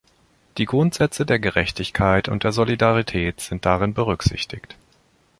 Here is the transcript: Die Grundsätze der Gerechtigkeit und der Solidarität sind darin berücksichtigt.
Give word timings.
Die 0.57 0.65
Grundsätze 0.65 1.27
der 1.27 1.37
Gerechtigkeit 1.37 2.27
und 2.27 2.43
der 2.43 2.51
Solidarität 2.51 3.39
sind 3.39 3.67
darin 3.67 3.93
berücksichtigt. 3.93 4.75